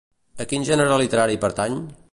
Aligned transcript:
A 0.45 0.47
quin 0.53 0.65
gènere 0.69 0.97
literari 1.03 1.39
pertany? 1.47 1.79